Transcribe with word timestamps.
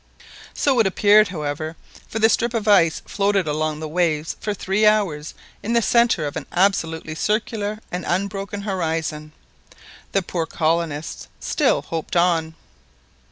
So 0.55 0.79
it 0.79 0.87
appeared, 0.87 1.27
however; 1.27 1.75
for 2.07 2.17
the 2.17 2.27
strip 2.27 2.55
of 2.55 2.67
ice 2.67 3.03
floated 3.05 3.47
along 3.47 3.73
on 3.73 3.79
the 3.81 3.87
waves 3.87 4.35
for 4.39 4.51
three 4.55 4.83
hours 4.83 5.35
in 5.61 5.73
the 5.73 5.81
centre 5.83 6.25
of 6.25 6.35
an 6.35 6.47
absolutely 6.51 7.13
circular 7.13 7.77
and 7.91 8.03
unbroken 8.07 8.63
horizon. 8.63 9.31
The 10.13 10.23
poor 10.23 10.47
colonists 10.47 11.27
still 11.39 11.83
hoped 11.83 12.15
on. 12.15 12.55